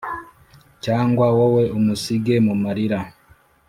[0.83, 2.99] Cg wowe umusige mumarira